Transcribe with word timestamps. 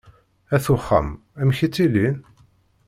At 0.55 0.65
uxxam, 0.73 1.09
amek 1.39 1.59
i 1.65 1.67
ttilin? 1.69 2.17